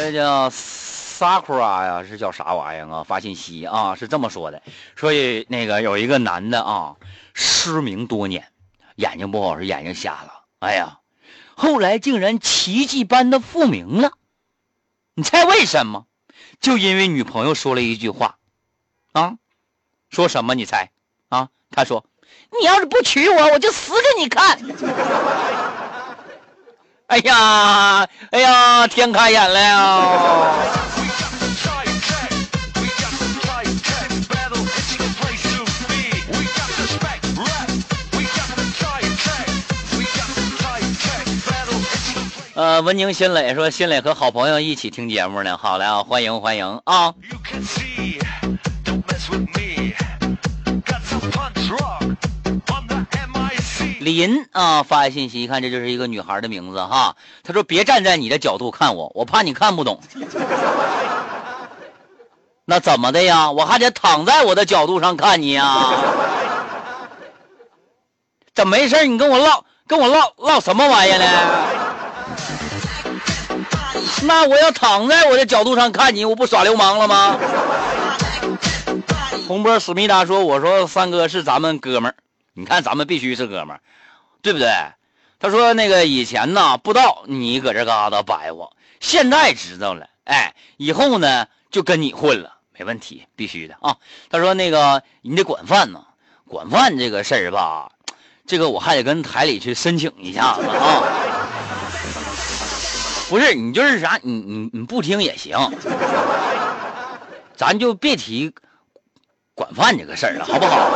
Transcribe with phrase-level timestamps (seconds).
[0.00, 3.04] 这叫 Sakura 呀，是叫啥玩意儿啊？
[3.04, 4.62] 发信息啊，是这么说的，
[4.96, 5.12] 说
[5.48, 6.96] 那个有一个男的啊，
[7.34, 8.50] 失明多年，
[8.96, 11.00] 眼睛不好是眼睛瞎了，哎呀，
[11.54, 14.12] 后来竟然奇迹般的复明了。
[15.14, 16.06] 你猜为什么？
[16.62, 18.38] 就因为女朋友说了一句话，
[19.12, 19.34] 啊，
[20.08, 20.54] 说什么？
[20.54, 20.90] 你猜
[21.28, 21.50] 啊？
[21.70, 22.06] 他说
[22.58, 24.58] ：“你要是不娶我，我就死给你看。”
[27.10, 30.00] 哎呀，哎呀，天开眼了呀！
[42.54, 45.58] 呃，文宁新磊说，新磊和好朋友一起听节目呢。
[45.58, 47.12] 好嘞啊，欢迎欢迎啊！
[54.12, 57.16] 林啊，发信息一看，这就是一个女孩的名字哈。
[57.42, 60.00] 他说：“别站在你的角度看我，我怕你看不懂。
[62.64, 63.50] 那怎么的呀？
[63.50, 65.90] 我还得躺在我的角度上看你呀？
[68.54, 69.06] 怎么没事？
[69.06, 71.24] 你跟我唠，跟我唠唠什么玩意呢？
[74.22, 77.38] 那我要躺在我的角度上看你，我不耍流氓了吗？”
[79.48, 82.14] 洪波史密达说：“我说三哥是咱们哥们儿。”
[82.60, 83.80] 你看，咱们必须是哥们儿，
[84.42, 84.68] 对不对？
[85.38, 93.96] 他说那个以前呢不知道你搁这嘎达白活，现在知道了，哎，以后呢就跟你混了，没问题，必须的啊。
[94.28, 96.04] 他说那个你得管饭呢，
[96.46, 97.90] 管饭这个事儿吧，
[98.46, 101.02] 这个我还得跟台里去申请一下子啊。
[103.30, 105.56] 不是你就是啥，你你你不听也行，
[107.56, 108.52] 咱就别提
[109.54, 110.90] 管饭这个事儿了，好不好？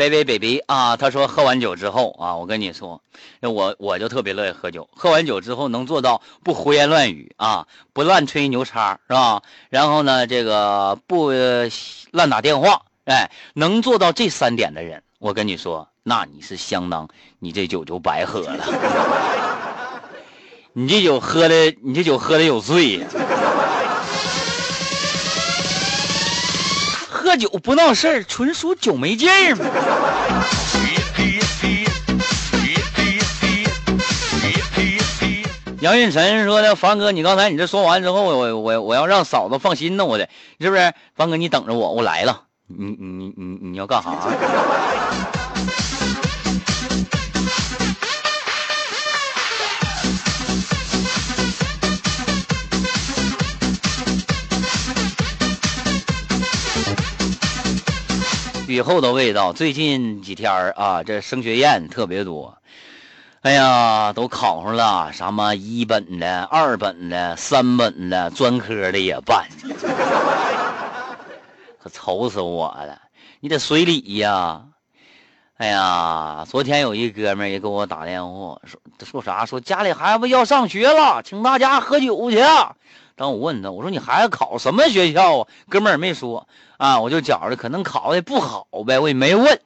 [0.00, 3.02] 微微 baby 啊，他说喝完酒之后啊，我跟你说，
[3.42, 4.88] 我我就特别乐意喝酒。
[4.94, 9.42] 喝完酒之后能做到不胡言乱语啊，不乱吹牛叉是吧？
[9.68, 11.30] 然后呢，这个不
[12.12, 17.06] 乱打电话，哎，能做到这三点的人，我跟你说，那你是相当，
[17.38, 18.64] 你这酒就白喝了。
[20.72, 23.06] 你这酒喝的，你这酒喝的有醉呀。
[27.30, 29.64] 喝酒不闹事儿，纯属酒没劲儿嘛。
[35.80, 40.92] 杨运晨说的，凡哥，你刚才你这说完之后，我我我要让嫂子放心呢，我得是不是？
[41.14, 42.42] 凡哥，你等着我，我来了。
[42.66, 44.10] 你你你你要干啥？
[58.70, 62.56] 雨后的味道，最近几天啊，这升学宴特别多。
[63.40, 69.48] 哎呀，都考上了，什么一本的、二本的、三本的、专科的也办，
[71.82, 73.00] 可愁死我了。
[73.40, 74.62] 你得随礼呀。
[75.60, 79.44] 哎呀，昨天有一哥们也给我打电话，说说啥？
[79.44, 82.38] 说家里孩子要上学了，请大家喝酒去。
[83.14, 85.48] 当我问他，我说你孩子考什么学校啊？
[85.68, 86.48] 哥们儿也没说
[86.78, 89.60] 啊，我就觉着可能考的不好呗，我也没问。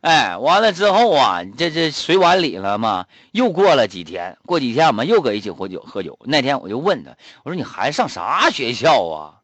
[0.00, 6.18] 哎，完了之后啊，这这随完礼了嘛，又过了几天，过几天我们又搁一起喝酒喝酒。
[6.24, 7.12] 那天我就问他，
[7.44, 9.34] 我说你孩子上啥学校啊？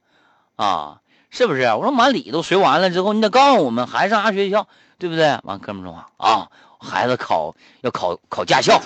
[0.56, 1.00] 啊，
[1.30, 1.62] 是不是？
[1.74, 4.66] 我说满礼都随完了之后，你得告诉我们孩子上啥学校，
[4.98, 5.38] 对不对？
[5.44, 6.48] 完，哥们说话啊，
[6.80, 8.80] 孩子考要考考驾校。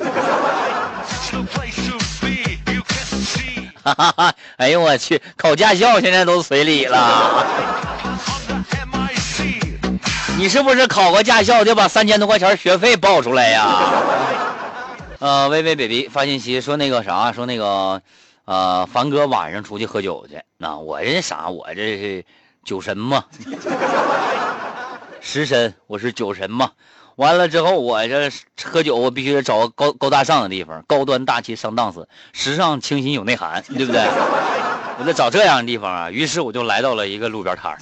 [3.82, 4.32] 哈哈！
[4.58, 7.44] 哎呦我去，考驾校现在都随礼了。
[10.38, 13.90] 你是不是考个驾校就把三千多块钱学费报出来呀？
[15.18, 18.02] 呃，微微 baby 发信息说那个啥，说那个，
[18.44, 20.41] 呃，凡哥晚上出去喝酒去。
[20.58, 21.48] 那我这啥？
[21.48, 22.24] 我这是
[22.65, 23.24] 酒神嘛，
[25.24, 26.72] 食神，我是酒神嘛。
[27.15, 28.28] 完了之后，我这
[28.65, 34.03] 喝酒，我必须得找个高高大上的地方，高端大气上档次，时尚清新有内涵，对不对？
[34.98, 36.10] 我得找这样的地方啊。
[36.10, 37.78] 于是我就来到了一个路边摊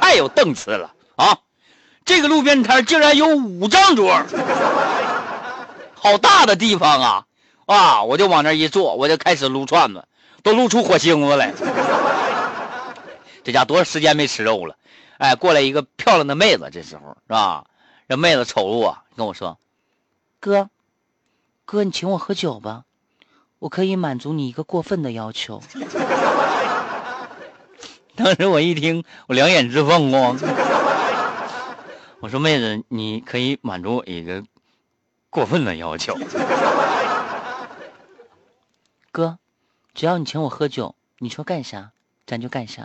[0.00, 1.38] 太有档次了啊！
[2.04, 4.20] 这个路边摊竟然有五张桌，
[5.94, 7.24] 好大的地方啊！
[7.66, 10.04] 啊，我就往那一坐，我就开始撸串子，
[10.42, 11.54] 都撸出火星子来。
[13.44, 14.74] 这家多少时间没吃肉了？
[15.22, 17.64] 哎，过来一个漂亮的妹子，这时候是吧？
[18.08, 19.56] 这妹子瞅着我，跟我说
[20.40, 20.68] ：“哥，
[21.64, 22.82] 哥，你请我喝酒吧，
[23.60, 25.62] 我可以满足你一个过分的要求。
[28.16, 30.36] ”当时我一听，我两眼直放光。
[32.18, 34.42] 我说：“妹子，你可以满足我一个
[35.30, 36.18] 过分的要求。
[39.12, 39.38] ”哥，
[39.94, 41.92] 只要你请我喝酒，你说干啥，
[42.26, 42.84] 咱就干啥。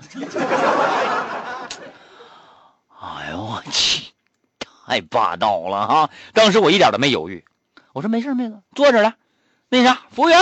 [3.67, 4.11] 哎呦我去，
[4.59, 6.09] 太霸道了哈！
[6.33, 7.43] 当时我一点都没犹豫，
[7.93, 9.13] 我说没事妹子，坐着来。
[9.69, 10.39] 那啥，服务员，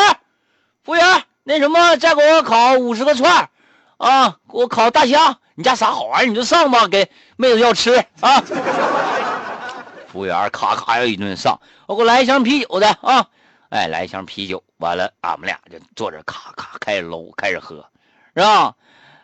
[0.84, 3.50] 服务员，那什么，再给我烤五十个串
[3.98, 5.40] 啊，给我烤大虾。
[5.58, 8.42] 你家啥好玩意你就上吧，给妹子要吃啊。
[10.12, 13.28] 服务员咔咔要一顿上，我给我来一箱啤酒的啊。
[13.70, 17.90] 哎，来一箱啤酒，完了，俺们俩就坐这咔咔开始搂，开始喝，
[18.36, 18.76] 是吧？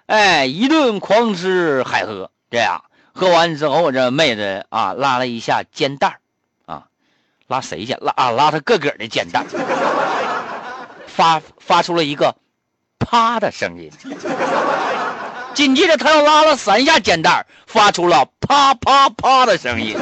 [0.07, 6.19] 哎，一顿狂吃海喝，这样喝完之后，这妹子啊拉了一下肩带
[6.65, 6.87] 啊，
[7.47, 7.93] 拉谁去？
[7.93, 9.45] 拉啊拉她个个的肩带
[11.07, 12.35] 发发出了一个
[12.99, 13.91] 啪的声音，
[15.53, 19.97] 紧接着她又拉了三下肩带发出了啪啪啪的声音。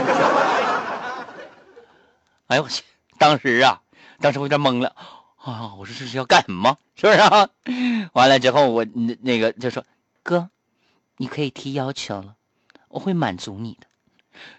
[2.48, 2.84] 哎呦我去！
[3.18, 3.82] 当时啊。
[4.22, 4.94] 当时我有点懵了，
[5.38, 5.76] 啊！
[5.80, 6.78] 我说这是要干什么？
[6.98, 7.20] 是不是？
[7.20, 7.48] 啊？
[8.12, 9.86] 完了之后，我那那个就说
[10.24, 10.50] ：“哥，
[11.16, 12.34] 你可以提要求了，
[12.90, 13.88] 我会满足你的。”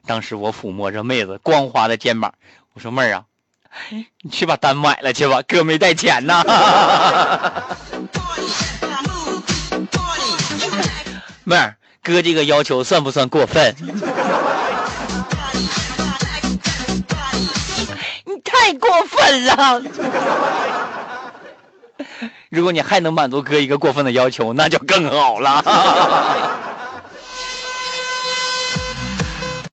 [0.06, 2.34] 当时我抚摸着妹子光滑的肩膀，
[2.74, 3.24] 我说：“妹儿啊，
[4.22, 6.42] 你去把单买了去吧，哥没带钱呐。”
[11.44, 13.74] 妹儿，哥这个要求算不算过分？
[18.24, 19.82] 你太过分了！
[22.50, 26.49] 如果你还能满足哥一个过分的要求，那就更好了。